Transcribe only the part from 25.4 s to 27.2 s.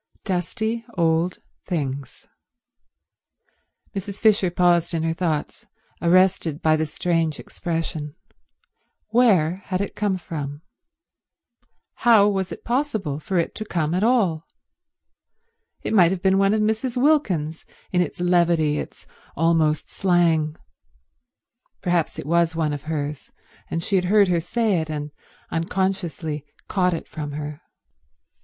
unconsciously caught it